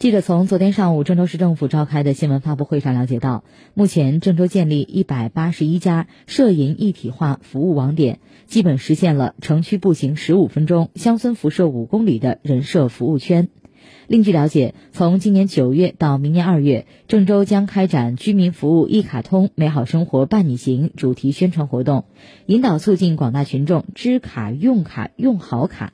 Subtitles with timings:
[0.00, 13.50] 记者从昨天上午郑州市政府召开的新闻发布会上了解到目前郑州建立一百八十一家涉银一体化服务网点基本实现了城区步行十五分钟乡村辐射五公里的人社服务圈。
[14.06, 22.06] 另据了解从今年九月到明年二月郑州将开展居民服务一卡通美好生活伴你行主题宣传活动
[22.46, 25.92] 引导促进广大群众知卡用卡用好卡。